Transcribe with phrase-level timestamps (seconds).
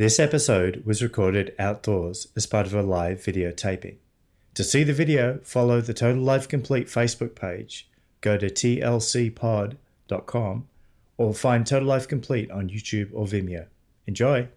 [0.00, 3.98] This episode was recorded outdoors as part of a live video taping.
[4.54, 7.86] To see the video, follow the Total Life Complete Facebook page,
[8.22, 9.76] go to tlcpod.com,
[11.18, 13.66] or find Total Life Complete on YouTube or Vimeo.
[14.06, 14.48] Enjoy!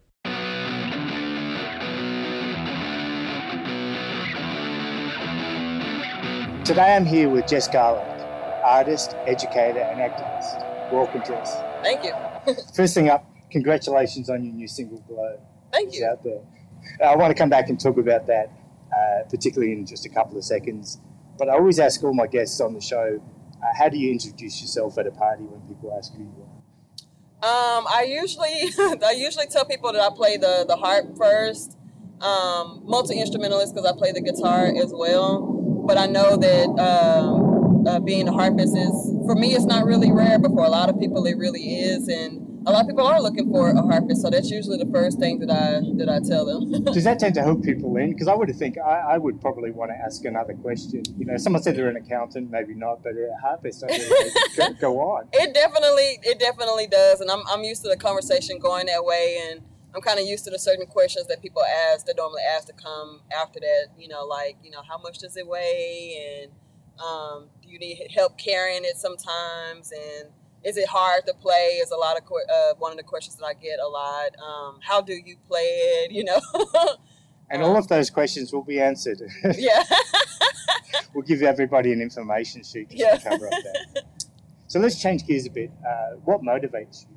[6.63, 8.21] Today I'm here with Jess Garland,
[8.63, 10.89] artist, educator, and activist.
[10.94, 11.53] Welcome, Jess.
[11.81, 12.13] Thank you.
[12.73, 15.40] First thing up, congratulations on your new single, Glow.
[15.72, 16.05] Thank It's you.
[16.05, 16.41] out there.
[17.05, 18.52] I want to come back and talk about that,
[18.91, 21.00] uh, particularly in just a couple of seconds.
[21.38, 23.22] But I always ask all my guests on the show,
[23.62, 26.50] uh, how do you introduce yourself at a party when people ask who you are?
[27.46, 28.72] Um, I usually
[29.05, 31.77] I usually tell people that I play the the harp first,
[32.22, 35.41] um, multi instrumentalist because I play the guitar as well.
[35.85, 38.94] But I know that um, uh, being a harpist is
[39.26, 42.08] for me it's not really rare, but for a lot of people it really is,
[42.08, 44.22] and a lot of people are looking for a harpist.
[44.22, 46.84] So that's usually the first thing that I that I tell them.
[46.94, 48.12] Does that tend to hook people in?
[48.12, 51.04] Because I would think I, I would probably want to ask another question.
[51.18, 53.84] You know, someone said they're an accountant, maybe not, but they're a harpist.
[53.84, 54.10] I mean,
[54.57, 55.27] go, go on.
[55.34, 59.41] It definitely, it definitely does, and I'm, I'm used to the conversation going that way,
[59.49, 59.62] and
[59.93, 62.73] I'm kind of used to the certain questions that people ask that normally ask to
[62.73, 63.88] come after that.
[63.98, 66.51] You know, like you know, how much does it weigh, and
[67.03, 70.29] um, do you need help carrying it sometimes, and
[70.64, 71.80] is it hard to play?
[71.81, 74.31] Is a lot of uh, one of the questions that I get a lot.
[74.42, 76.11] Um, how do you play it?
[76.11, 76.39] You know,
[77.50, 79.22] And all of those questions will be answered.
[79.58, 79.84] yeah,
[81.14, 83.17] we'll give everybody an information sheet just Yeah.
[83.17, 84.03] to cover up that.
[84.67, 85.72] So let's change gears a bit.
[85.88, 87.09] Uh, what motivates you?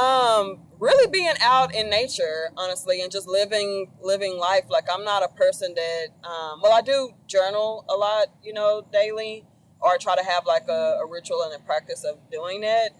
[0.00, 5.24] um really being out in nature honestly and just living living life like i'm not
[5.24, 9.44] a person that um well i do journal a lot you know daily
[9.80, 12.90] or try to have like a, a ritual and a practice of doing that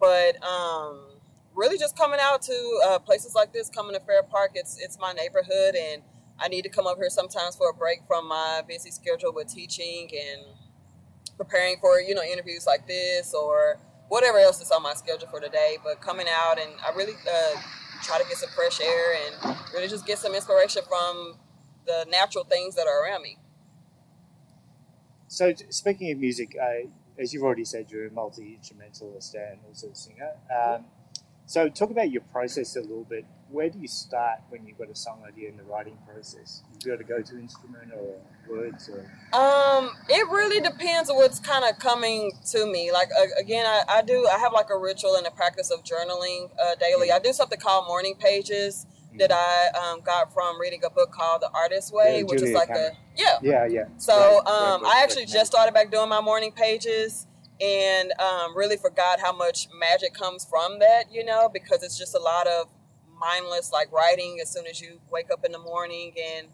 [0.00, 1.00] but um
[1.54, 4.98] really just coming out to uh, places like this coming to fair park it's it's
[4.98, 6.02] my neighborhood and
[6.40, 9.48] i need to come up here sometimes for a break from my busy schedule with
[9.48, 10.42] teaching and
[11.36, 15.40] preparing for you know interviews like this or whatever else is on my schedule for
[15.40, 15.76] today.
[15.82, 17.60] But coming out and I really uh,
[18.02, 21.34] try to get some fresh air and really just get some inspiration from
[21.86, 23.38] the natural things that are around me.
[25.34, 26.86] So, speaking of music, uh,
[27.18, 30.30] as you've already said, you're a multi instrumentalist and also a singer.
[30.48, 30.84] Um,
[31.44, 33.26] so, talk about your process a little bit.
[33.50, 36.62] Where do you start when you've got a song idea in the writing process?
[36.78, 39.00] Do You got to go to instrument or words or
[39.36, 42.92] Um, it really depends on what's kind of coming to me.
[42.92, 45.82] Like uh, again, I, I do I have like a ritual and a practice of
[45.82, 47.10] journaling uh, daily.
[47.10, 48.86] I do something called morning pages
[49.18, 52.52] that I um, got from reading a book called The Artist's Way, Yeah, which is
[52.52, 52.92] like Cameron.
[52.92, 53.84] a yeah yeah, yeah.
[53.98, 55.32] So Right, um, right, I actually right.
[55.32, 57.26] just started back doing my morning pages
[57.60, 62.14] and um, really forgot how much magic comes from that, you know, because it's just
[62.14, 62.66] a lot of
[63.20, 66.48] mindless like writing as soon as you wake up in the morning and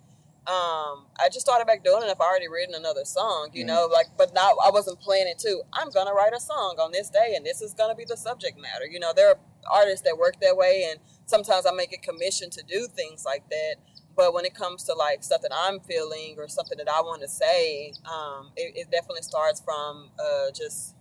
[0.46, 3.68] um, I just started back doing it if I already written another song, you Mm.
[3.68, 5.62] know, like but now I wasn't planning to.
[5.72, 8.58] I'm gonna write a song on this day and this is gonna be the subject
[8.58, 8.86] matter.
[8.86, 9.38] You know, there are
[9.70, 13.48] artists that work that way and sometimes I make a commission to do things like
[13.50, 13.76] that.
[14.16, 17.22] But when it comes to like stuff that I'm feeling or something that I want
[17.22, 20.96] to say, um, it, it definitely starts from uh, just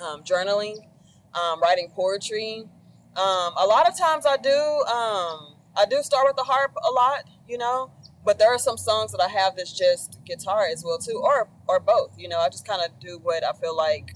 [0.00, 0.76] um, journaling,
[1.34, 2.64] um, writing poetry.
[3.16, 6.90] Um, a lot of times I do, um, I do start with the harp a
[6.90, 7.90] lot, you know.
[8.24, 11.48] But there are some songs that I have that's just guitar as well too, or
[11.68, 12.12] or both.
[12.18, 14.12] You know, I just kind of do what I feel like,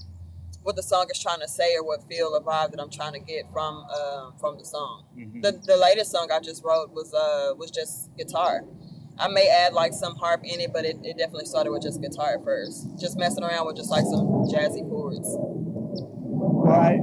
[0.63, 3.15] what the song is trying to say, or what feel or vibe that I'm trying
[3.15, 5.43] to get from uh, from the song Mhm.
[5.43, 8.63] the, the latest song I just wrote was uh was just guitar.
[9.19, 12.03] I may add like some harp in it, but it, it definitely started with just
[12.03, 12.87] guitar at first.
[13.01, 15.27] Just messing around with just like some jazzy chords.
[15.39, 16.99] Well, I,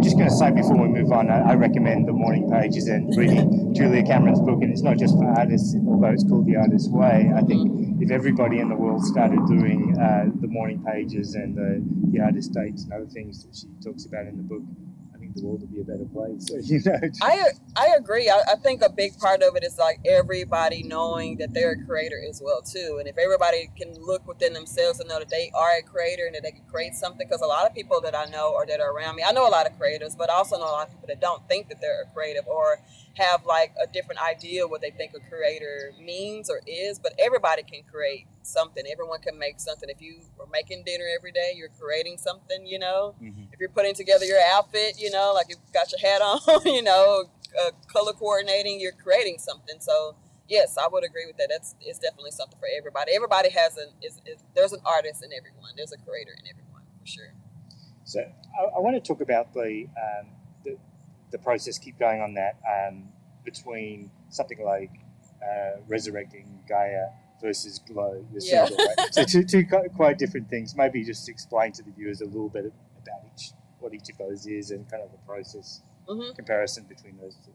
[0.00, 2.88] I'm just going to say before we move on, I, I recommend the morning pages
[2.88, 4.62] and reading Julia Cameron's book.
[4.62, 7.30] And it's not just for artists, although it's called The Artist's Way.
[7.36, 11.84] I think if everybody in the world started doing uh, the morning pages and the,
[12.16, 14.62] the artist dates and other things that she talks about in the book,
[15.36, 16.50] I the world would be a better place.
[16.70, 17.46] You know, I
[17.76, 18.28] I agree.
[18.28, 21.86] I, I think a big part of it is like everybody knowing that they're a
[21.86, 22.96] creator as well too.
[22.98, 26.34] And if everybody can look within themselves and know that they are a creator and
[26.34, 28.80] that they can create something, because a lot of people that I know or that
[28.80, 30.88] are around me, I know a lot of creators, but I also know a lot
[30.88, 32.80] of people that don't think that they're a creative or
[33.20, 36.98] have like a different idea what they think a creator means or is.
[36.98, 38.82] But everybody can create something.
[38.90, 39.88] Everyone can make something.
[39.88, 42.66] If you are making dinner every day, you're creating something.
[42.66, 43.52] You know Mhm.
[43.52, 46.82] if you're putting together your outfit, you know, like you've got your hat on, you
[46.82, 47.24] know,
[47.60, 49.76] uh, color coordinating, you're creating something.
[49.80, 50.14] So
[50.48, 51.48] yes, I would agree with that.
[51.50, 53.12] That's it's definitely something for everybody.
[53.14, 55.72] Everybody has an is, is there's an artist in everyone.
[55.76, 57.32] There's a creator in everyone for sure.
[58.04, 60.26] So I, I want to talk about the, um,
[61.30, 61.78] the process.
[61.78, 62.56] Keep going on that.
[62.68, 63.04] Um,
[63.44, 64.90] between something like
[65.42, 67.06] uh, resurrecting Gaia
[67.40, 68.66] versus Glow, Yeah.
[69.12, 69.64] So two, two
[69.96, 70.76] quite different things.
[70.76, 74.46] Maybe just explain to the viewers a little bit about each, what each of those
[74.46, 76.34] is, and kind of the process Mhm.
[76.36, 77.52] comparison between those two.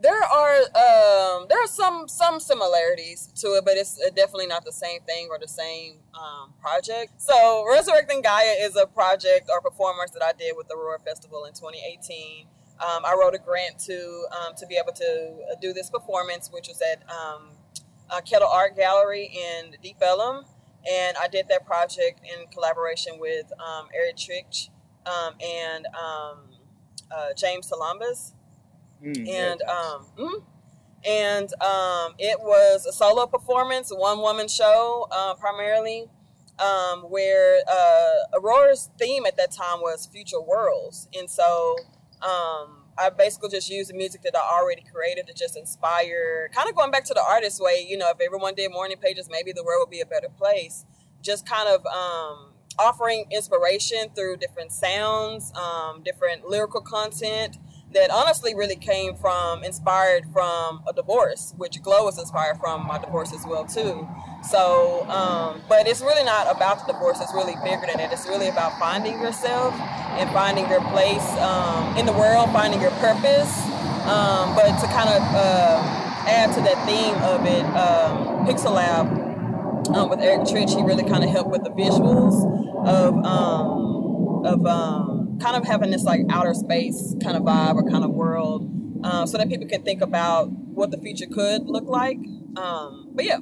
[0.00, 4.64] There are um, there are some some similarities to it, but it's uh, definitely not
[4.64, 7.20] the same thing or the same um, project.
[7.20, 11.44] So, Resurrecting Gaia is a project or performance that I did with the Aurora Festival
[11.46, 12.46] in 2018.
[12.80, 16.50] Um, I wrote a grant to um, to be able to uh, do this performance,
[16.52, 17.50] which was at um,
[18.10, 20.44] uh, Kettle Art Gallery in Deep Ellum,
[20.90, 24.70] and I did that project in collaboration with um, Eric Trich
[25.06, 26.38] um, and um,
[27.10, 28.34] uh, James Columbus
[29.04, 30.42] Mm, and um, mm,
[31.06, 36.06] and um, it was a solo performance, one woman show uh, primarily,
[36.58, 41.76] um, where uh, Aurora's theme at that time was future worlds, and so
[42.22, 46.68] um, I basically just used the music that I already created to just inspire, kind
[46.68, 47.86] of going back to the artist way.
[47.88, 50.84] You know, if everyone did morning pages, maybe the world would be a better place.
[51.22, 57.56] Just kind of um, offering inspiration through different sounds, um, different lyrical content
[57.94, 62.98] that honestly really came from inspired from a divorce which glow was inspired from my
[62.98, 64.06] divorce as well too.
[64.48, 67.18] So um, but it's really not about the divorce.
[67.20, 69.74] It's really bigger than it it's really about finding yourself
[70.18, 73.52] and finding your place um, in the world finding your purpose.
[74.08, 79.06] Um, but to kind of uh, add to that theme of it um, pixel lab
[79.94, 82.36] um, with eric trich he really kind of helped with the visuals
[82.86, 84.66] of um, of
[85.40, 88.68] kind of having this like outer space kind of vibe or kind of world,
[89.04, 92.18] uh, so that people can think about what the future could look like.
[92.56, 93.38] Um, but yeah,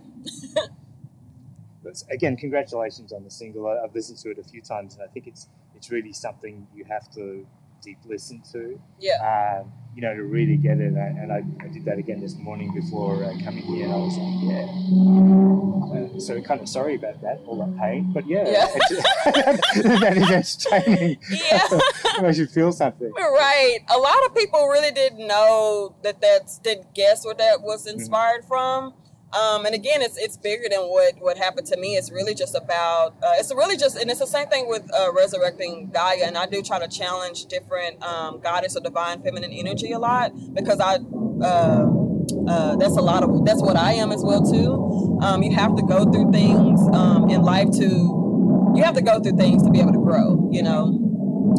[2.10, 3.66] again, congratulations on the single.
[3.66, 6.84] I've listened to it a few times, and I think it's it's really something you
[6.84, 7.46] have to
[7.86, 8.78] deep listen to.
[8.98, 10.92] yeah, um, you know, to really get it.
[10.92, 13.94] And I, and I, I did that again this morning before uh, coming here, and
[13.94, 16.16] I was like, yeah.
[16.16, 18.12] Uh, so kind of sorry about that, all that pain.
[18.12, 18.66] But yeah, Yeah.
[20.00, 21.18] that is entertaining.
[21.30, 21.60] yeah.
[21.70, 23.12] it makes you feel something.
[23.12, 23.78] Right.
[23.88, 28.44] A lot of people really didn't know that that's didn't guess what that was inspired
[28.44, 28.94] from.
[29.36, 31.96] Um, and again, it's it's bigger than what what happened to me.
[31.96, 33.16] It's really just about.
[33.22, 36.24] Uh, it's really just, and it's the same thing with uh, resurrecting Gaia.
[36.24, 40.32] And I do try to challenge different um, goddess or divine feminine energy a lot
[40.54, 40.96] because I.
[41.42, 41.92] Uh,
[42.48, 45.20] uh, that's a lot of that's what I am as well too.
[45.22, 49.20] Um, you have to go through things um, in life to you have to go
[49.20, 50.48] through things to be able to grow.
[50.50, 51.06] You know,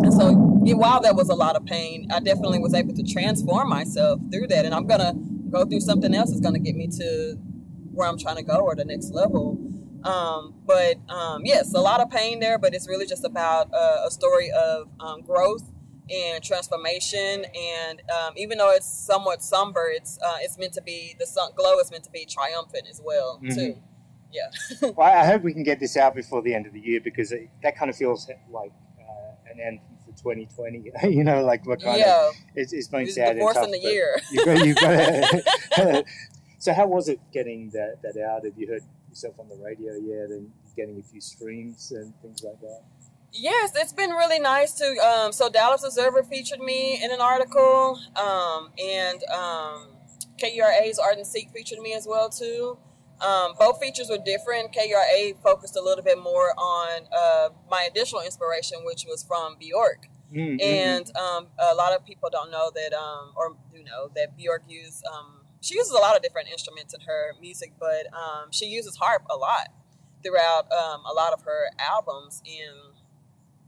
[0.04, 3.04] and so, yeah, while that was a lot of pain, I definitely was able to
[3.04, 4.66] transform myself through that.
[4.66, 5.14] And I'm to
[5.50, 7.38] go through something else that's to get me to
[7.98, 9.58] where I'm trying to go or the next level.
[10.04, 14.06] Um, but um, yes, a lot of pain there, but it's really just about uh,
[14.08, 15.64] a story of um, growth
[16.10, 17.46] and transformation.
[17.54, 21.52] And um, even though it's somewhat somber, it's uh, it's meant to be the sun
[21.56, 23.56] glow is meant to be triumphant as well Mhm.
[23.56, 23.76] too.
[24.96, 27.32] Well, I hope we can get this out before the end of the year because
[27.32, 30.92] it, that kind of feels like uh, an end for 2020.
[31.10, 33.72] you know, like we're kind of it's, it's been it's sad and divorce tough, in
[33.72, 34.20] the year.
[34.32, 36.04] You've got, you've got
[36.58, 38.46] so how was it getting that, that out?
[38.46, 42.44] Have you heard yourself on the radio yet and getting a few streams and things
[42.44, 42.82] like that?
[43.34, 44.86] Yes, it's been really nice to.
[45.00, 49.88] Um, so Dallas Observer featured me in an article, um, and um,
[50.38, 52.78] KERA's Art and Seek featured me as well too.
[53.20, 54.72] Um, both features were different.
[54.74, 60.08] KERA focused a little bit more on uh, my additional inspiration, which was from Bjork.
[60.34, 64.10] Mm, mm, And um, a lot of people don't know that, um, or do know
[64.16, 65.04] that Bjork used.
[65.68, 69.24] She uses a lot of different instruments in her music, but um, she uses harp
[69.30, 69.68] a lot
[70.24, 72.42] throughout um, a lot of her albums.
[72.48, 72.96] And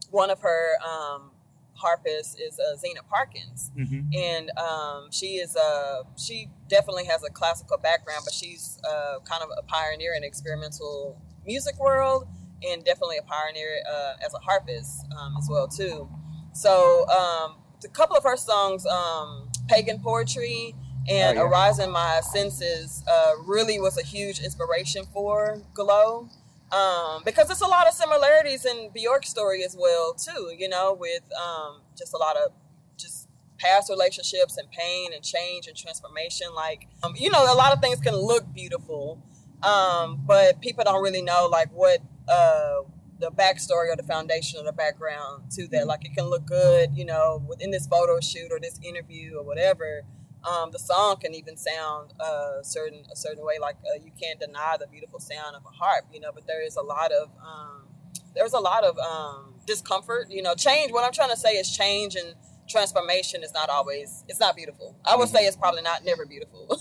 [0.10, 1.32] one of her um,
[1.74, 4.16] harpists is uh, Zeena Parkins, mhm.
[4.16, 9.44] and um, she is a she definitely has a classical background, but she's uh, kind
[9.44, 12.30] of a pioneer in experimental music world,
[12.64, 16.10] and definitely a pioneer uh, as a harpist um, as well too.
[16.54, 20.76] So um, a couple of her songs, um, "Pagan Poetry"
[21.10, 21.50] and Oh, yeah.
[21.68, 26.30] "Arisen My Senses," uh, really was a huge inspiration for Glow.
[26.72, 30.54] Um, because it's a lot of similarities in Bjork's story as well too.
[30.56, 32.52] You know, with um, just a lot of
[32.98, 36.48] just past relationships and pain and change and transformation.
[36.56, 39.22] Like, um, you know, a lot of things can look beautiful,
[39.64, 42.82] um, but people don't really know like what uh,
[43.20, 45.88] the backstory or the foundation or the background to that.
[45.88, 49.44] Like, it can look good, you know, within this photo shoot or this interview or
[49.44, 50.04] whatever.
[50.44, 53.56] Um, the song can even sound uh, certain a certain way.
[53.60, 56.32] Like, uh, you can't deny the beautiful sound of a harp, you know.
[56.34, 57.88] But there is a lot of um,
[58.36, 60.56] there's a lot of um, discomfort, you know.
[60.56, 60.92] Change.
[60.92, 62.36] What I'm trying to say is change and
[62.70, 64.96] transformation is not always it's not beautiful.
[65.04, 66.80] I would say it's probably not never beautiful.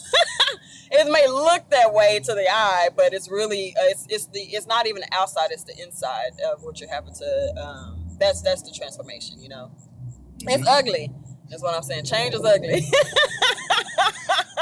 [0.91, 4.41] it may look that way to the eye, but it's really uh, it's it's the
[4.41, 7.55] it's not even outside; it's the inside of what you're having to.
[7.61, 9.41] Um, that's that's the transformation.
[9.41, 9.73] You know,
[10.41, 11.11] it's ugly.
[11.49, 12.05] That's what I'm saying.
[12.05, 12.83] Change is ugly.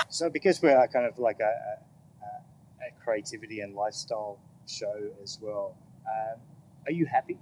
[0.08, 1.78] so because we're kind of like a,
[2.22, 5.76] a, a creativity and lifestyle show as well,
[6.06, 6.40] um,
[6.86, 7.38] are you happy?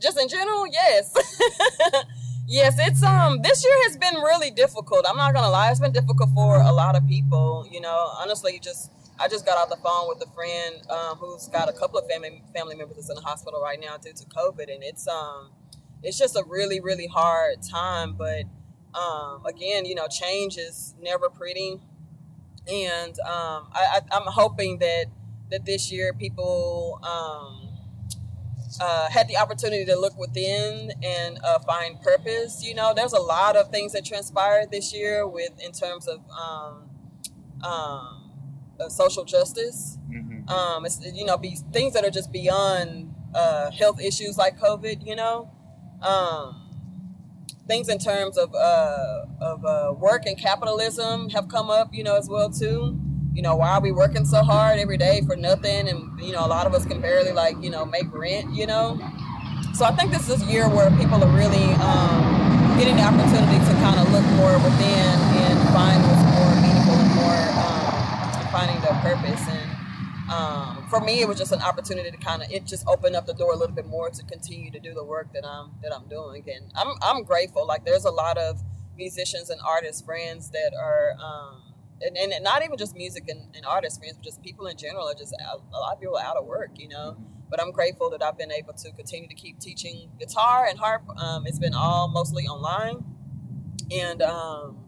[0.00, 1.14] Just in general, yes.
[2.46, 5.04] yes, it's um this year has been really difficult.
[5.08, 7.66] I'm not gonna lie, it's been difficult for a lot of people.
[7.70, 11.48] You know, honestly, just I just got off the phone with a friend um, who's
[11.48, 14.24] got a couple of family family members that's in the hospital right now due to
[14.24, 15.50] COVID, and it's um
[16.02, 18.14] it's just a really really hard time.
[18.14, 18.44] But
[18.94, 21.80] um, again, you know, change is never pretty,
[22.70, 25.06] and um, I, I, am hoping that
[25.50, 27.70] that this year people um,
[28.80, 32.64] uh, had the opportunity to look within and uh, find purpose.
[32.64, 36.20] You know, there's a lot of things that transpired this year with in terms of
[36.30, 36.90] um,
[37.62, 38.30] um,
[38.80, 39.98] uh, social justice.
[40.10, 40.48] Mm-hmm.
[40.48, 45.06] Um, it's you know be, things that are just beyond uh, health issues like COVID.
[45.06, 45.50] You know,
[46.02, 46.56] um,
[47.66, 51.94] things in terms of uh, of uh, work and capitalism have come up.
[51.94, 52.98] You know, as well too
[53.34, 55.88] you know, why are we working so hard every day for nothing?
[55.88, 58.66] And, you know, a lot of us can barely, like, you know, make rent, you
[58.66, 58.98] know?
[59.74, 63.58] So I think this is a year where people are really um, getting the opportunity
[63.64, 68.80] to kind of look more within and find what's more meaningful and more um, finding
[68.82, 69.40] their purpose.
[69.48, 69.69] And
[70.30, 73.26] um, for me, it was just an opportunity to kind of, it just opened up
[73.26, 75.92] the door a little bit more to continue to do the work that I'm, that
[75.94, 76.44] I'm doing.
[76.46, 77.66] And I'm, I'm grateful.
[77.66, 78.60] Like, there's a lot of
[78.96, 81.62] musicians and artists, friends that are, um,
[82.00, 85.08] and, and not even just music and, and artists friends, but just people in general
[85.08, 87.16] are just out, a lot of people are out of work, you know.
[87.50, 91.02] But I'm grateful that I've been able to continue to keep teaching guitar and harp.
[91.18, 93.02] Um, it's been all mostly online,
[93.90, 94.78] and um,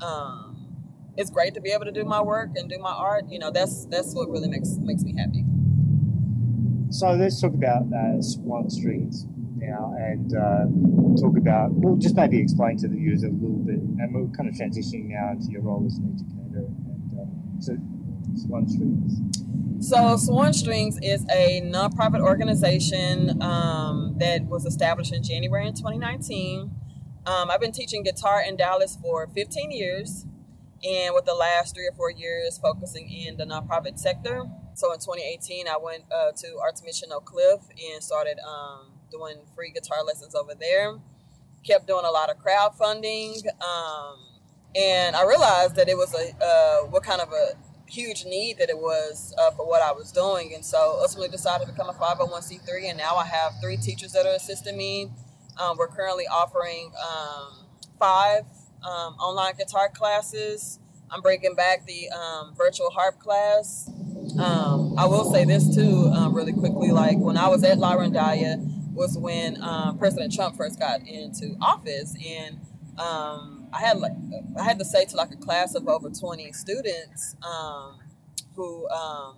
[0.00, 0.51] um,
[1.16, 3.24] it's great to be able to do my work and do my art.
[3.28, 5.44] You know, that's that's what really makes makes me happy.
[6.90, 9.26] So let's talk about uh, Swan Strings
[9.56, 13.76] now and uh, talk about, well, just maybe explain to the viewers a little bit,
[13.76, 16.66] and we're kind of transitioning now into your role as an educator.
[16.66, 17.76] And uh, so,
[18.34, 19.88] Swan Strings.
[19.88, 26.70] So, Swan Strings is a nonprofit organization um, that was established in January in 2019.
[27.24, 30.26] Um, I've been teaching guitar in Dallas for 15 years,
[30.84, 34.44] and with the last three or four years focusing in the nonprofit sector.
[34.74, 37.60] So in 2018, I went uh, to Arts Mission Oak Cliff
[37.92, 40.98] and started um, doing free guitar lessons over there.
[41.64, 44.16] Kept doing a lot of crowdfunding, um,
[44.74, 47.52] and I realized that it was a uh, what kind of a
[47.88, 51.66] huge need that it was uh, for what I was doing, and so ultimately decided
[51.66, 52.88] to become a 501c3.
[52.88, 55.12] And now I have three teachers that are assisting me.
[55.60, 58.44] Um, we're currently offering um, five
[58.84, 60.78] um, online guitar classes.
[61.10, 63.88] I'm bringing back the um, virtual harp class.
[64.38, 66.90] Um, I will say this too, um, really quickly.
[66.90, 68.56] Like when I was at Larandalia,
[68.94, 72.60] was when um, President Trump first got into office, and
[72.98, 74.12] um, I had like
[74.58, 77.36] I had to say to like a class of over twenty students
[78.54, 78.86] who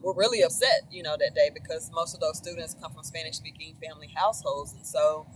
[0.02, 3.76] were really upset, you know, that day because most of those students come from Spanish-speaking
[3.82, 5.26] family households, and so.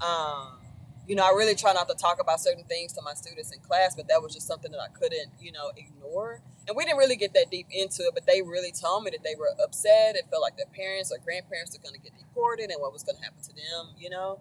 [0.00, 0.58] Um,
[1.06, 3.60] you know, I really try not to talk about certain things to my students in
[3.60, 6.98] class, but that was just something that I couldn't, you know, ignore and we didn't
[6.98, 10.16] really get that deep into it, but they really told me that they were upset.
[10.16, 13.02] It felt like their parents or grandparents were going to get deported and what was
[13.02, 14.40] going to happen to them, you know.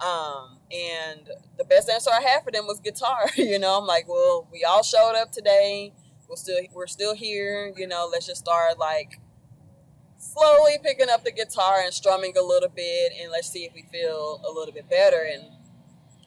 [0.00, 3.26] Um, and the best answer I had for them was guitar.
[3.36, 5.94] you know, I'm like, well, we all showed up today.
[6.28, 7.72] We're still we're still here.
[7.76, 9.20] You know, let's just start like
[10.18, 13.84] slowly picking up the guitar and strumming a little bit, and let's see if we
[13.92, 15.28] feel a little bit better.
[15.30, 15.44] And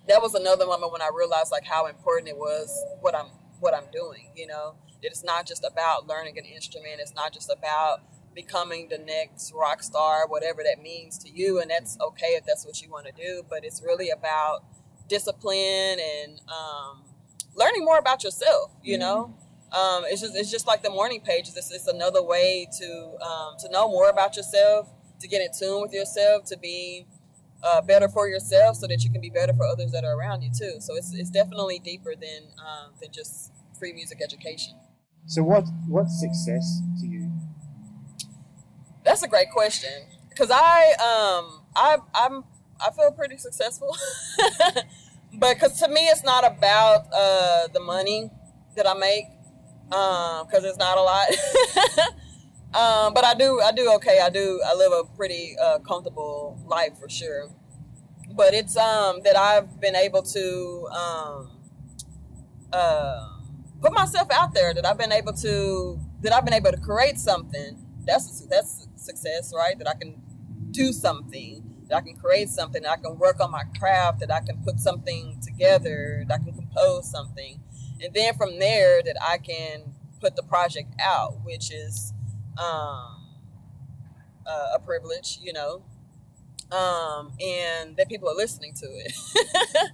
[0.07, 2.71] that was another moment when I realized like how important it was
[3.01, 3.27] what I'm
[3.59, 4.31] what I'm doing.
[4.35, 6.99] You know it's not just about learning an instrument.
[6.99, 8.01] It's not just about
[8.33, 11.59] becoming the next rock star, whatever that means to you.
[11.61, 13.43] And that's okay if that's what you want to do.
[13.49, 14.63] But it's really about
[15.07, 17.03] discipline and um,
[17.55, 18.71] learning more about yourself.
[18.83, 19.35] You know,
[19.71, 21.55] um, it's just it's just like the morning pages.
[21.55, 25.81] It's, it's another way to um, to know more about yourself, to get in tune
[25.81, 27.05] with yourself, to be
[27.65, 30.41] uh, better for yourself, so that you can be better for others that are around
[30.41, 30.75] you too.
[30.79, 34.75] So it's, it's definitely deeper than um, than just free music education.
[35.27, 37.31] So what what's success to you?
[39.03, 42.43] That's a great question because I um I I'm
[42.79, 43.95] I feel pretty successful,
[45.33, 48.29] but because to me it's not about uh, the money
[48.75, 49.25] that I make
[49.89, 51.27] because um, it's not a lot.
[52.75, 54.19] um, but I do I do okay.
[54.21, 57.49] I do I live a pretty uh, comfortable life for sure.
[58.35, 61.51] but it's um that I've been able to um
[62.73, 63.29] uh
[63.81, 67.19] put myself out there that I've been able to that I've been able to create
[67.19, 70.21] something that's a, that's success right that I can
[70.71, 74.31] do something that I can create something that I can work on my craft that
[74.33, 77.61] I can put something together that I can compose something
[78.01, 82.13] and then from there that I can put the project out which is
[82.57, 83.21] um
[84.47, 85.83] uh, a privilege you know
[86.71, 89.13] um, and that people are listening to it.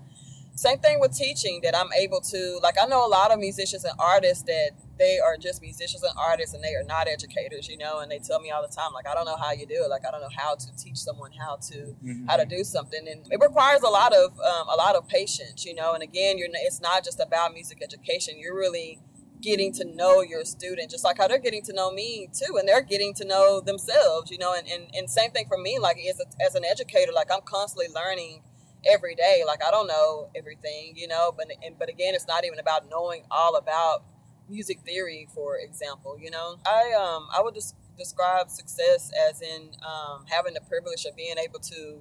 [0.56, 3.84] Same thing with teaching that I'm able to like I know a lot of musicians
[3.84, 7.78] and artists that they are just musicians and artists and they are not educators, you
[7.78, 9.84] know, and they tell me all the time like I don't know how you do
[9.84, 12.28] it, like I don't know how to teach someone how to mm-hmm.
[12.28, 15.66] how to do something and it requires a lot of um, a lot of patience,
[15.66, 18.36] you know, and again, you're it's not just about music education.
[18.38, 19.00] You're really
[19.42, 22.68] getting to know your student just like how they're getting to know me too and
[22.68, 25.98] they're getting to know themselves you know and, and, and same thing for me like
[26.10, 28.42] as, a, as an educator like i'm constantly learning
[28.86, 32.46] every day like i don't know everything you know but and, but again it's not
[32.46, 34.04] even about knowing all about
[34.50, 36.58] music theory for example you know.
[36.66, 41.38] I um i would just describe success as in um, having the privilege of being
[41.38, 42.00] able to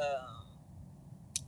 [0.00, 0.46] um,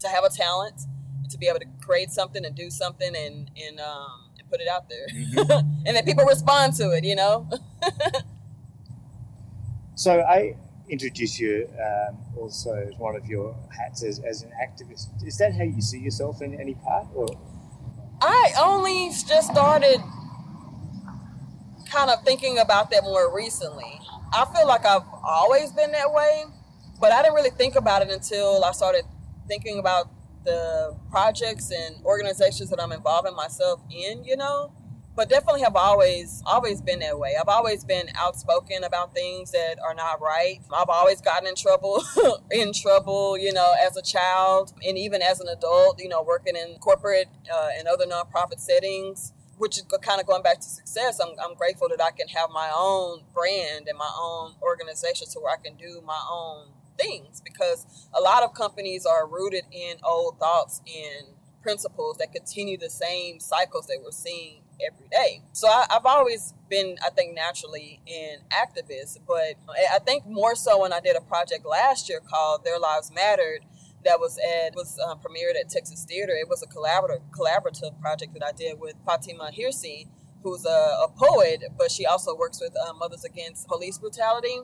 [0.01, 0.83] to have a talent
[1.31, 4.89] to be able to create something and do something and and um, put it out
[4.89, 5.51] there, mm-hmm.
[5.87, 7.05] and then people respond to it.
[7.05, 7.49] You know.
[9.95, 10.55] so I
[10.89, 15.09] introduce you um, also as one of your hats as, as an activist.
[15.27, 17.27] Is that how you see yourself in any part, or?
[18.21, 20.01] I only just started
[21.91, 24.01] kind of thinking about that more recently.
[24.33, 26.45] I feel like I've always been that way,
[27.01, 29.05] but I didn't really think about it until I started
[29.49, 30.09] thinking about
[30.45, 34.73] the projects and organizations that I'm involving myself in, you know.
[35.15, 37.35] But definitely have always always been that way.
[37.39, 40.61] I've always been outspoken about things that are not right.
[40.75, 42.03] I've always gotten in trouble
[42.51, 46.57] in trouble, you know, as a child and even as an adult, you know, working
[46.57, 51.21] in corporate uh, and other nonprofit settings which is kind of going back to success.
[51.21, 55.41] I'm, I'm grateful that I can have my own brand and my own organization so
[55.41, 56.67] where I can do my own
[57.03, 61.29] things because a lot of companies are rooted in old thoughts and
[61.63, 65.43] principles that continue the same cycles that we're seeing every day.
[65.53, 69.55] So I, have always been, I think, naturally an activist, but
[69.93, 73.65] I think more so when I did a project last year called Their Lives Mattered
[74.05, 76.33] that was at was uh, premiered at Texas Theater.
[76.33, 80.09] It was a collaborative collaborative project that I did with Fatima Hirsi,
[80.43, 84.59] who's a, a poet, but she also works with uh, Mothers Against Police Brutality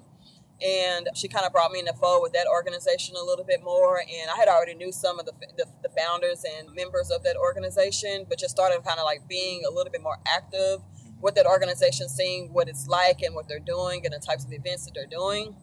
[0.64, 3.62] and she kind of brought me in the fold with that organization a little bit
[3.62, 7.22] more and i had already knew some of the, the, the, founders and members of
[7.22, 10.80] that organization but just started kind of like being a little bit more active
[11.20, 14.52] with that organization seeing what it's like and what they're doing and the types of
[14.52, 15.54] events that they're doing.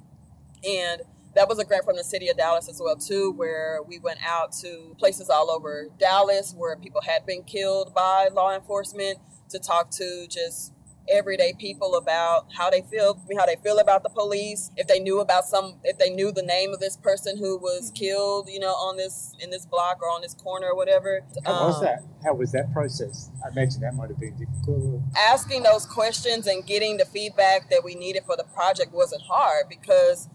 [0.68, 1.02] And
[1.36, 4.20] that was a grant from the city of dallas as well too where we went
[4.26, 9.60] out to places all over dallas where people had been killed by law enforcement to
[9.60, 10.72] talk to just
[11.10, 15.20] everyday people about how they feel how they feel about the police if they knew
[15.20, 18.06] about some if they knew the name of this person who was mm-hmm.
[18.06, 21.54] killed you know on this in this block or on this corner or whatever how
[21.54, 25.64] um, was that how was that process i imagine that might have been difficult asking
[25.64, 30.28] those questions and getting the feedback that we needed for the project wasn't hard because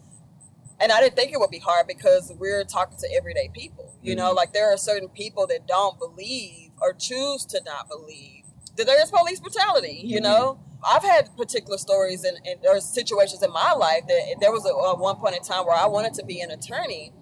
[0.82, 3.94] and I didn't think it would be hard because we're talking to everyday people.
[4.02, 4.24] You mm-hmm.
[4.24, 8.39] know, like there are certain people that don't believe or choose to not believe
[8.84, 10.00] there is police brutality.
[10.04, 10.24] You mm-hmm.
[10.24, 14.64] know, I've had particular stories and, and or situations in my life that there was
[14.64, 17.12] a, a one point in time where I wanted to be an attorney,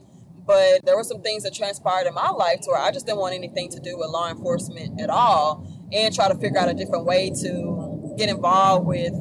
[0.46, 3.18] but there were some things that transpired in my life to where I just didn't
[3.18, 6.74] want anything to do with law enforcement at all, and try to figure out a
[6.74, 9.12] different way to get involved with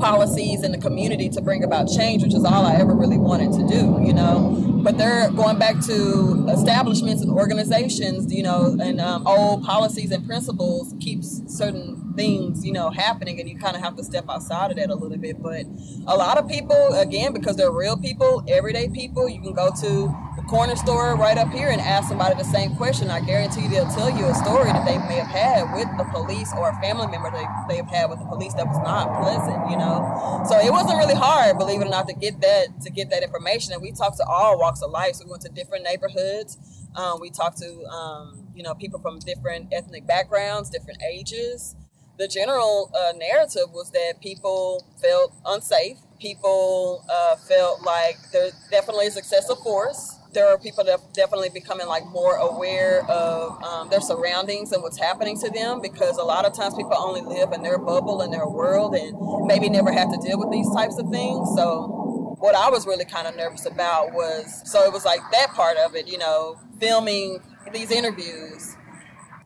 [0.00, 3.52] policies in the community to bring about change, which is all I ever really wanted
[3.52, 4.71] to do, you know.
[4.82, 10.26] But they're going back to establishments and organizations, you know, and um, old policies and
[10.26, 14.70] principles keeps certain things, you know, happening, and you kind of have to step outside
[14.70, 15.40] of that a little bit.
[15.40, 15.66] But
[16.06, 20.14] a lot of people, again, because they're real people, everyday people, you can go to
[20.36, 23.10] the corner store right up here and ask somebody the same question.
[23.10, 26.52] I guarantee they'll tell you a story that they may have had with the police
[26.56, 29.76] or a family member they, they've had with the police that was not pleasant, you
[29.76, 30.42] know.
[30.48, 33.22] So it wasn't really hard, believe it or not, to get that to get that
[33.22, 33.72] information.
[33.72, 35.16] And we talked to all walks of life.
[35.16, 36.56] So we went to different neighborhoods.
[36.94, 41.76] Um, we talked to um, you know people from different ethnic backgrounds, different ages.
[42.18, 45.98] The general uh, narrative was that people felt unsafe.
[46.20, 51.50] People uh, felt like there definitely is excessive force there are people that are definitely
[51.50, 56.22] becoming like more aware of um, their surroundings and what's happening to them because a
[56.22, 59.92] lot of times people only live in their bubble in their world and maybe never
[59.92, 62.01] have to deal with these types of things so
[62.42, 65.76] what I was really kind of nervous about was so it was like that part
[65.76, 67.38] of it, you know, filming
[67.72, 68.76] these interviews,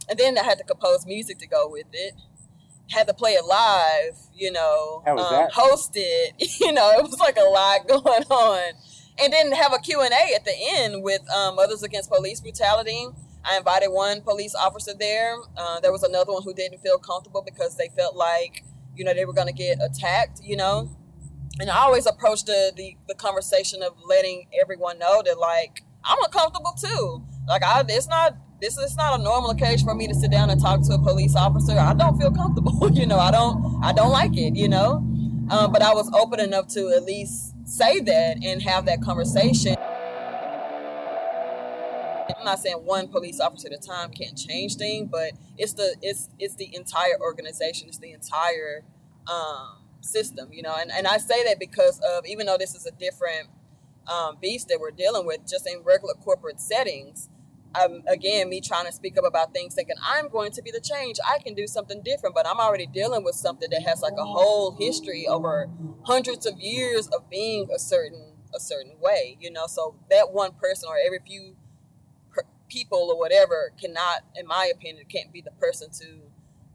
[0.09, 2.14] and then I had to compose music to go with it.
[2.90, 5.52] Had to play it live, you know, um, that?
[5.52, 8.72] host it, you know, it was like a lot going on,
[9.22, 12.40] and then have a Q and A at the end with um, Mothers Against Police
[12.40, 13.09] Brutality.
[13.44, 15.37] I invited one police officer there.
[15.54, 19.12] Uh, there was another one who didn't feel comfortable because they felt like, you know,
[19.12, 20.90] they were going to get attacked, you know.
[21.61, 26.22] And I always approach the, the the conversation of letting everyone know that like I'm
[26.22, 27.24] uncomfortable too.
[27.48, 30.50] Like I, it's not this is not a normal occasion for me to sit down
[30.50, 31.78] and talk to a police officer.
[31.78, 33.18] I don't feel comfortable, you know.
[33.18, 35.04] I don't I don't like it, you know.
[35.50, 39.76] Um, but I was open enough to at least say that and have that conversation.
[42.37, 45.96] I'm not saying one police officer at a time can't change things, but it's the
[46.02, 48.82] it's it's the entire organization, it's the entire
[49.26, 50.75] um, system, you know.
[50.79, 53.49] And and I say that because of even though this is a different
[54.07, 57.29] um, beast that we're dealing with, just in regular corporate settings.
[57.75, 60.81] Um, again, me trying to speak up about things, thinking I'm going to be the
[60.81, 61.19] change.
[61.29, 64.25] I can do something different, but I'm already dealing with something that has like a
[64.25, 65.69] whole history over
[66.05, 69.66] hundreds of years of being a certain a certain way, you know.
[69.66, 71.57] So that one person or every few
[72.31, 76.25] per- people or whatever cannot, in my opinion, can't be the person to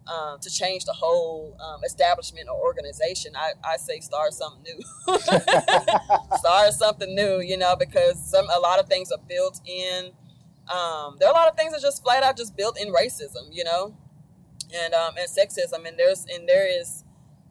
[0.07, 3.33] um, to change the whole um, establishment or organization.
[3.35, 5.17] I, I say start something new.
[6.37, 10.11] start something new, you know, because some a lot of things are built in.
[10.69, 13.49] Um, there are a lot of things that just flat out just built in racism,
[13.51, 13.95] you know,
[14.73, 17.03] and um, and sexism, and there's and there is,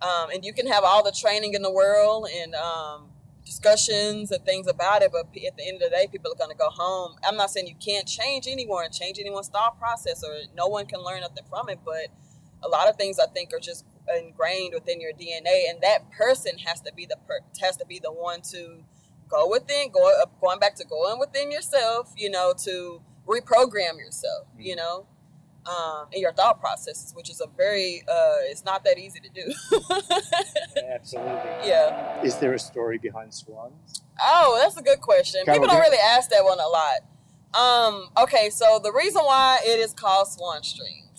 [0.02, 3.10] um, and you can have all the training in the world and um,
[3.44, 6.50] discussions and things about it, but at the end of the day, people are going
[6.50, 7.16] to go home.
[7.26, 11.00] I'm not saying you can't change anyone, change anyone's thought process, or no one can
[11.02, 12.08] learn nothing from it, but
[12.62, 13.84] a lot of things I think are just
[14.18, 17.98] ingrained within your DNA, and that person has to be the per- has to be
[17.98, 18.84] the one to
[19.28, 24.48] go within, go uh, going back to going within yourself, you know, to reprogram yourself,
[24.58, 25.06] you know,
[25.66, 29.28] um, in your thought processes, which is a very uh, it's not that easy to
[29.28, 29.52] do.
[30.92, 31.32] Absolutely.
[31.64, 32.22] yeah.
[32.22, 34.02] Is there a story behind swans?
[34.20, 35.42] Oh, that's a good question.
[35.44, 37.00] Carol, People don't really ask that one a lot.
[37.52, 41.09] Um, okay, so the reason why it is called Swan Strings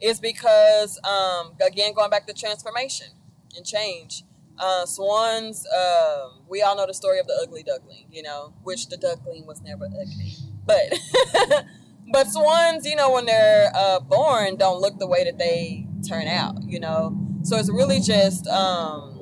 [0.00, 3.08] is because, um, again, going back to transformation
[3.56, 4.24] and change.
[4.58, 8.88] Uh, swans, um, we all know the story of the ugly duckling, you know, which
[8.88, 10.34] the duckling was never ugly.
[10.66, 11.64] But,
[12.12, 16.26] but swans, you know, when they're uh, born, don't look the way that they turn
[16.26, 17.16] out, you know.
[17.42, 19.20] So it's really just, um,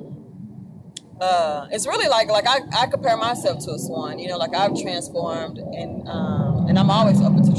[1.21, 4.19] uh, it's really like like I, I compare myself to a swan.
[4.19, 7.58] You know, like I've transformed and um, and I'm always open to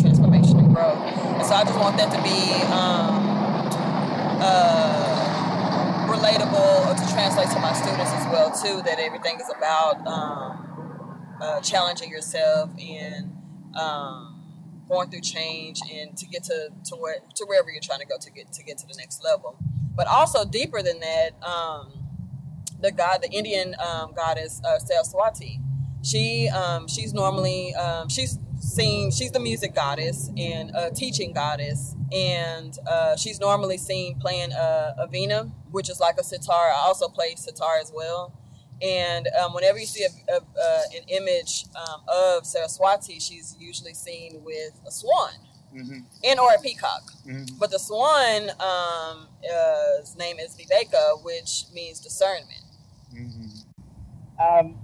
[0.75, 1.45] transformation and.
[1.45, 3.69] So I just want that to be um,
[4.41, 8.83] uh, relatable or to translate to my students as well too.
[8.83, 13.37] That everything is about um, uh, challenging yourself and
[13.79, 14.43] um,
[14.89, 18.17] going through change and to get to to where to wherever you're trying to go
[18.21, 19.57] to get to get to the next level.
[19.97, 21.31] But also deeper than that.
[21.43, 21.95] Um,
[22.81, 25.61] the god, the Indian um, goddess uh, Saraswati.
[26.03, 27.75] She um, she's normally
[28.09, 28.39] she's
[28.71, 34.53] seen she's the music goddess and a teaching goddess, and uh, she's normally seen playing
[34.53, 36.71] uh, a veena, which is like a sitar.
[36.71, 38.37] I also play sitar as well.
[38.83, 43.93] And um, whenever you see a, a, uh, an image um, of Saraswati, she's usually
[43.93, 45.33] seen with a swan
[45.73, 45.99] Mm-hmm.
[46.25, 47.03] and or a peacock.
[47.25, 47.57] Mm-hmm.
[47.61, 52.65] But the swan, um, uh, his name is Viveka, which means discernment.
[53.15, 54.67] Mm-hmm.
[54.67, 54.79] Um,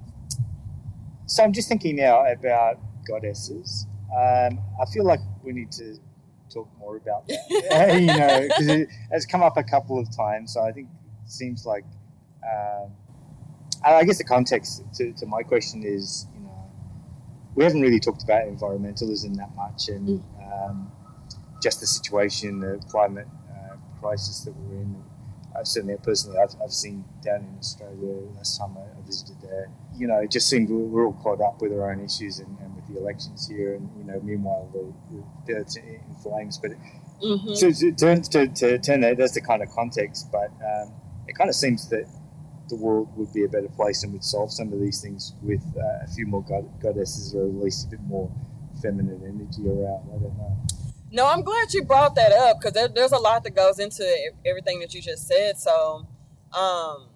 [1.27, 3.87] so I'm just thinking now about goddesses.
[4.11, 5.99] Um, I feel like we need to
[6.53, 7.99] talk more about that.
[8.01, 10.55] you know, because it has come up a couple of times.
[10.55, 10.89] So I think
[11.25, 11.85] it seems like,
[12.45, 12.91] um,
[13.85, 16.71] I guess the context to, to my question is, you know,
[17.55, 20.91] we haven't really talked about environmentalism that much, and um,
[21.63, 25.03] just the situation, the climate uh, crisis that we're in.
[25.55, 29.71] Uh, certainly, personally, I've, I've seen down in Australia last time I, I visited there.
[29.97, 32.76] You know, it just seemed we're, all caught up with our own issues and, and
[32.89, 36.59] the elections here, and you know, meanwhile the, the dirt's in flames.
[36.59, 36.73] But
[37.23, 37.55] Mm-hmm.
[37.55, 40.29] so to turn to, to turn that, that's the kind of context.
[40.31, 40.93] But um,
[41.27, 42.05] it kind of seems that
[42.69, 45.63] the world would be a better place and would solve some of these things with
[45.79, 48.31] uh, a few more god- goddesses, or at least a bit more
[48.83, 50.03] feminine energy around.
[50.15, 50.57] I don't know.
[51.11, 54.05] No, I'm glad you brought that up because there, there's a lot that goes into
[54.45, 55.57] everything that you just said.
[55.57, 56.07] So,
[56.53, 57.09] um,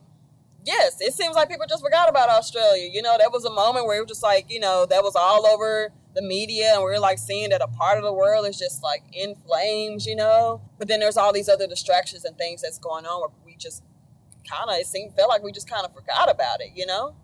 [0.64, 2.88] yes, it seems like people just forgot about Australia.
[2.90, 5.16] You know, there was a moment where it was just like, you know, that was
[5.16, 8.46] all over the media, and we are like seeing that a part of the world
[8.46, 10.60] is just like in flames, you know.
[10.78, 13.82] But then there's all these other distractions and things that's going on where we just
[14.48, 17.14] kind of it seemed felt like we just kind of forgot about it, you know.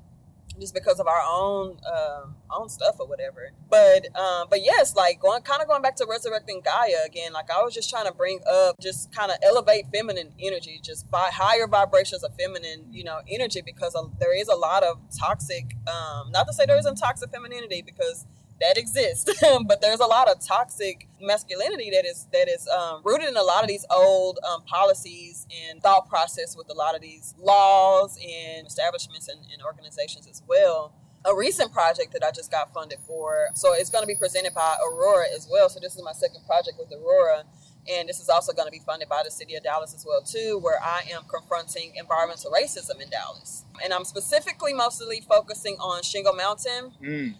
[0.60, 3.50] Just because of our own um, own stuff or whatever.
[3.68, 7.32] But um, but yes, like going kind of going back to resurrecting Gaia again.
[7.32, 11.10] Like I was just trying to bring up, just kind of elevate feminine energy, just
[11.10, 14.98] by higher vibrations of feminine, you know, energy because of, there is a lot of
[15.18, 15.76] toxic.
[15.86, 18.26] Um, not to say there isn't toxic femininity because
[18.60, 19.30] that exists,
[19.66, 23.42] but there's a lot of toxic masculinity that is that is um, rooted in a
[23.42, 28.18] lot of these old um, policies and thought process with a lot of these laws
[28.18, 30.94] and establishments and, and organizations as well
[31.26, 33.48] a recent project that I just got funded for.
[33.54, 35.68] So it's going to be presented by Aurora as well.
[35.68, 37.42] So this is my second project with Aurora.
[37.88, 40.22] And this is also going to be funded by the city of Dallas as well
[40.22, 43.64] too, where I am confronting environmental racism in Dallas.
[43.82, 46.92] And I'm specifically mostly focusing on Shingle Mountain.
[47.02, 47.34] Mm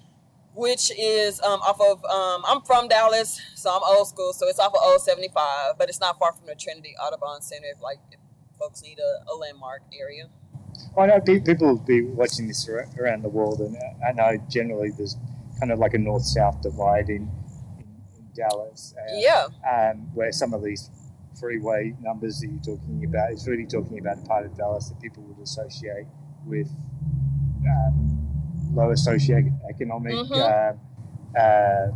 [0.56, 4.58] which is um, off of um, I'm from Dallas, so I'm old school, so it's
[4.58, 7.98] off of Old 75, but it's not far from the Trinity Audubon Center if like
[8.10, 8.18] if
[8.58, 10.30] folks need a, a landmark area.
[10.98, 15.16] I know people will be watching this around the world, and I know generally there's
[15.60, 17.30] kind of like a north-south divide in,
[17.78, 18.94] in, in Dallas.
[18.98, 19.46] Uh, yeah.
[19.70, 20.90] Um, where some of these
[21.38, 25.00] freeway numbers that you're talking about is really talking about a part of Dallas that
[25.00, 26.06] people would associate
[26.46, 26.70] with
[27.68, 28.25] um,
[28.76, 30.34] lower socioeconomic mm-hmm.
[30.34, 31.88] uh, uh,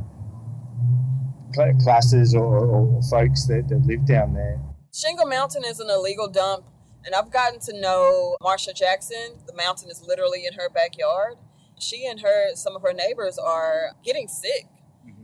[1.82, 4.58] classes or, or, folks that, that live down there.
[4.94, 6.64] Shingle Mountain is an illegal dump,
[7.04, 9.38] and I've gotten to know Marsha Jackson.
[9.46, 11.34] The mountain is literally in her backyard.
[11.78, 14.66] She and her, some of her neighbors, are getting sick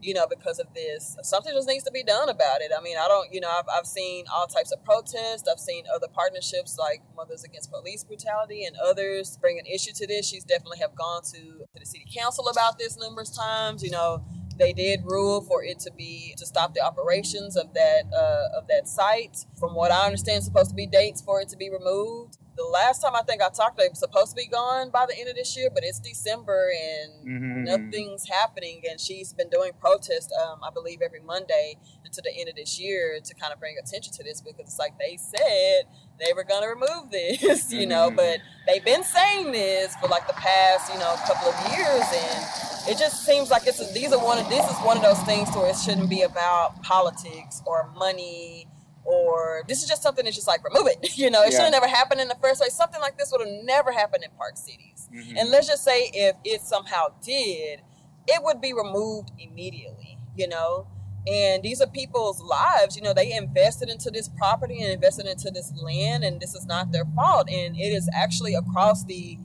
[0.07, 1.17] you know, because of this.
[1.23, 2.71] Something just needs to be done about it.
[2.77, 5.49] I mean, I don't, you know, I've, I've seen all types of protests.
[5.51, 10.07] I've seen other partnerships like Mothers Against Police Brutality and others bring an issue to
[10.07, 10.29] this.
[10.29, 13.83] She's definitely have gone to, to the city council about this numerous times.
[13.83, 14.25] You know,
[14.57, 18.69] they did rule for it to be to stop the operations of that uh, of
[18.69, 19.39] that site.
[19.59, 23.03] From what I understand, supposed to be dates for it to be removed the last
[23.03, 25.37] time I think I talked to him, supposed to be gone by the end of
[25.37, 27.65] this year, but it's December and mm-hmm.
[27.65, 28.83] nothing's happening.
[28.89, 32.81] And she's been doing protests, um, I believe, every Monday until the end of this
[32.81, 35.85] year to kind of bring attention to this because it's like they said
[36.19, 38.17] they were going to remove this, you know, mm-hmm.
[38.17, 42.05] but they've been saying this for like the past, you know, couple of years.
[42.11, 45.03] And it just seems like it's a, these are one of, this is one of
[45.03, 48.67] those things where it shouldn't be about politics or money
[49.07, 50.99] or this is just something that's just like remove it.
[51.17, 51.59] You know, it yeah.
[51.59, 52.75] should have never happened in the first place.
[52.75, 55.09] Something like this would have never happened in park cities.
[55.15, 55.37] Mm-hmm.
[55.39, 57.81] And let's just say if it somehow did,
[58.27, 60.19] it would be removed immediately.
[60.37, 60.89] You know,
[61.27, 62.97] and these are people's lives.
[62.97, 66.67] You know, they invested into this property and invested into this land, and this is
[66.67, 67.49] not their fault.
[67.51, 69.39] And it is actually across the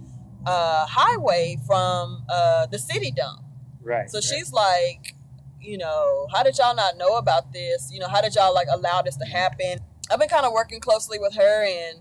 [0.45, 3.41] uh, highway from uh, the city dump.
[3.82, 4.10] Right.
[4.10, 4.24] So right.
[4.24, 5.15] she's like,
[5.62, 7.89] you know, how did y'all not know about this?
[7.91, 9.80] You know, how did y'all like allow this to happen?
[10.12, 12.00] I've been kind of working closely with her, and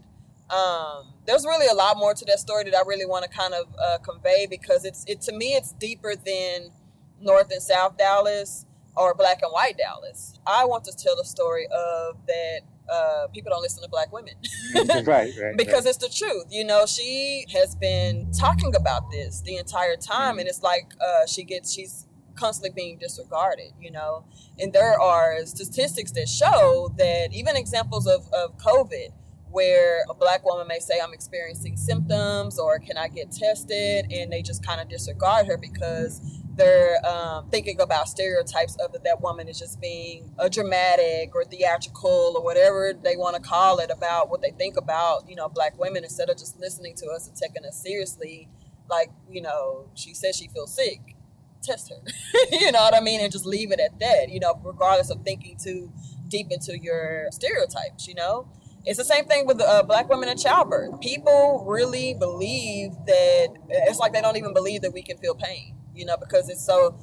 [0.50, 3.54] um, there's really a lot more to that story that I really want to kind
[3.54, 6.72] of uh, convey because it's it to me it's deeper than
[7.20, 10.38] North and South Dallas or Black and White Dallas.
[10.46, 14.34] I want to tell the story of that uh, people don't listen to black women.
[15.06, 15.56] right, right.
[15.56, 15.86] Because right.
[15.86, 16.46] it's the truth.
[16.50, 20.38] You know, she has been talking about this the entire time, mm-hmm.
[20.40, 22.06] and it's like uh, she gets she's
[22.40, 24.24] constantly being disregarded, you know.
[24.58, 29.12] And there are statistics that show that even examples of, of COVID,
[29.50, 34.06] where a black woman may say, I'm experiencing symptoms or can I get tested?
[34.10, 36.20] And they just kind of disregard her because
[36.56, 41.44] they're um, thinking about stereotypes of that that woman is just being a dramatic or
[41.44, 45.48] theatrical or whatever they want to call it about what they think about, you know,
[45.48, 48.48] black women instead of just listening to us and taking us seriously.
[48.88, 51.16] Like, you know, she says she feels sick
[51.62, 51.96] test her.
[52.52, 53.20] you know what I mean?
[53.20, 55.92] And just leave it at that, you know, regardless of thinking too
[56.28, 58.48] deep into your stereotypes, you know?
[58.86, 61.00] It's the same thing with uh, black women in childbirth.
[61.00, 65.76] People really believe that it's like they don't even believe that we can feel pain,
[65.94, 66.98] you know, because it's so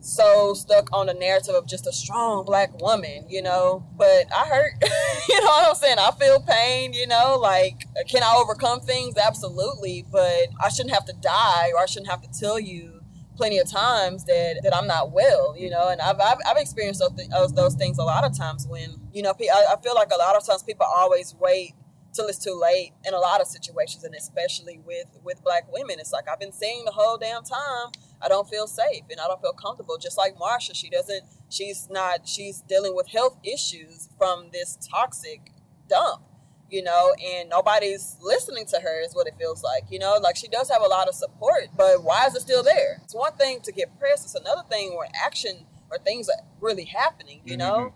[0.00, 3.84] so stuck on the narrative of just a strong black woman, you know.
[3.96, 4.72] But I hurt,
[5.28, 5.98] you know what I'm saying?
[5.98, 7.36] I feel pain, you know.
[7.40, 9.16] Like, can I overcome things?
[9.16, 10.04] Absolutely.
[10.10, 12.97] But I shouldn't have to die, or I shouldn't have to tell you
[13.38, 17.00] plenty of times that, that I'm not well, you know, and I've, I've, I've experienced
[17.00, 20.10] those, th- those things a lot of times when, you know, I, I feel like
[20.12, 21.74] a lot of times people always wait
[22.12, 25.96] till it's too late in a lot of situations and especially with with black women.
[26.00, 29.26] It's like i've been saying the whole damn time i don't feel safe and i
[29.28, 29.98] don't feel comfortable.
[29.98, 35.52] Just like marsha she doesn't she's not she's dealing with health issues from this toxic
[35.88, 36.22] dump
[36.70, 40.36] you know, and nobody's listening to her is what it feels like, you know, like
[40.36, 43.00] she does have a lot of support, but why is it still there?
[43.04, 46.84] It's one thing to get press, it's another thing where action or things are really
[46.84, 47.92] happening, you know?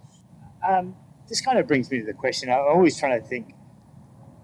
[0.65, 0.75] Mm-hmm.
[0.75, 0.97] Um,
[1.29, 2.51] this kind of brings me to the question.
[2.51, 3.55] I'm always trying to think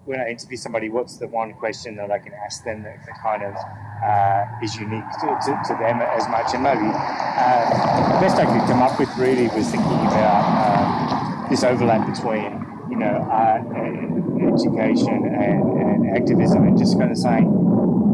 [0.05, 3.23] when I interview somebody, what's the one question that I can ask them that, that
[3.23, 6.55] kind of uh, is unique to, to, to, them as much?
[6.55, 11.49] And maybe uh, the best I could come up with really was thinking about uh,
[11.51, 12.58] this overlap between
[12.91, 17.47] you know art and education and, and activism, and just kind of saying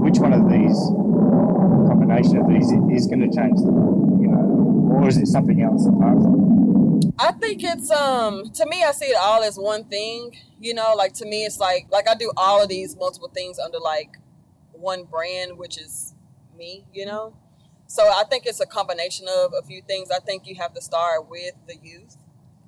[0.00, 0.78] which one of these
[1.88, 5.86] combination of these is going to change them, you know, or is it something else
[5.86, 6.44] apart from?
[7.18, 10.36] I think it's um to me I see it all as one thing.
[10.58, 13.58] You know, like to me it's like like I do all of these multiple things
[13.58, 14.18] under like
[14.72, 16.14] one brand, which is
[16.56, 17.36] me, you know.
[17.86, 20.10] So I think it's a combination of a few things.
[20.10, 22.16] I think you have to start with the youth.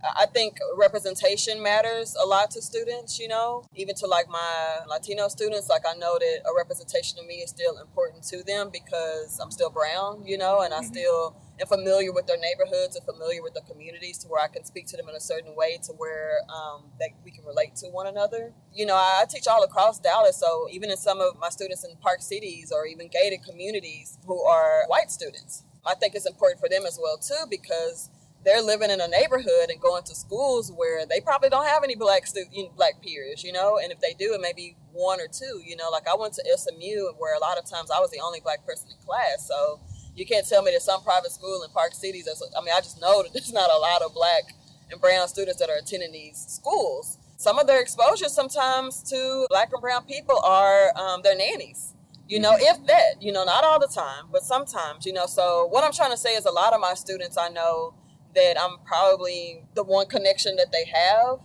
[0.03, 5.29] I think representation matters a lot to students, you know, even to like my Latino
[5.29, 5.69] students.
[5.69, 9.51] Like, I know that a representation of me is still important to them because I'm
[9.51, 10.87] still brown, you know, and I mm-hmm.
[10.87, 14.65] still am familiar with their neighborhoods and familiar with the communities to where I can
[14.65, 17.87] speak to them in a certain way to where um, that we can relate to
[17.89, 18.53] one another.
[18.75, 21.85] You know, I, I teach all across Dallas, so even in some of my students
[21.85, 26.61] in Park Cities or even gated communities who are white students, I think it's important
[26.61, 28.11] for them as well too because
[28.47, 31.97] they're living in a neighborhood and going to schools where they probably don't have any
[31.97, 35.27] black student, black peers, you know, and if they do, it may be one or
[35.27, 35.91] two, you know.
[35.91, 38.65] Like I went to SMU where a lot of times I was the only black
[38.65, 39.81] person in class, so
[40.15, 42.29] you can't tell me that some private school in Park Cities.
[42.57, 44.45] I mean, I just know that there's not a lot of black
[44.93, 47.19] and brown students that are attending these schools.
[47.39, 51.95] Some of their exposure sometimes to black and brown people are um, their nannies
[52.29, 55.27] you know, if that, you know, not all the time, but sometimes, you know.
[55.27, 57.95] So, what I'm trying to say is a lot of my students I know
[58.37, 61.41] that I'm probably the one connection that they have.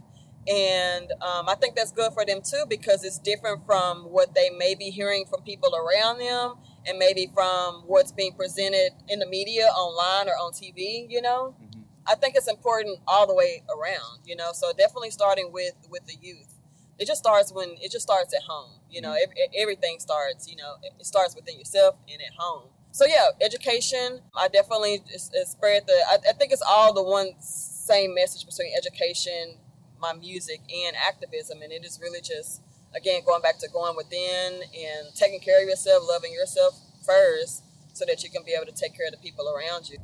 [0.48, 4.50] And um, I think that's good for them too because it's different from what they
[4.50, 9.26] may be hearing from people around them and maybe from what's being presented in the
[9.28, 11.56] media, online, or on TV, you know.
[11.62, 11.82] Mm-hmm.
[12.08, 14.52] I think it's important all the way around, you know.
[14.54, 16.56] So definitely starting with with the youth.
[16.98, 19.12] It just starts when it just starts at home, you know.
[19.12, 19.62] Mm-hmm.
[19.62, 24.20] everything starts, you know, it starts within yourself and at home so yeah, education.
[24.36, 25.02] I definitely
[25.46, 25.94] spread the.
[26.10, 29.56] I, I, think it's all the one same message between education,
[30.00, 32.62] my music, and activism, and it is really just
[32.96, 38.06] again going back to going within and taking care of yourself, loving yourself first, so
[38.06, 39.98] that you can be able to take care of the people around you.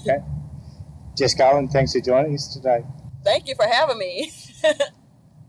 [0.00, 0.18] Okay,
[1.16, 2.84] Jess Garland, thanks for joining us today.
[3.24, 4.32] Thank you for having me.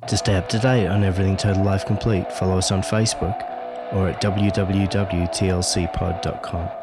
[0.08, 3.50] to stay up to date on everything Total Life Complete, follow us on Facebook
[3.94, 6.83] or at www.tlcpod.com.